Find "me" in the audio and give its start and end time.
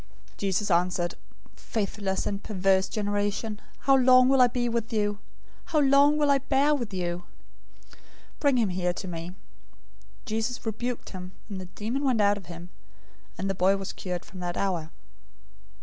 9.07-9.29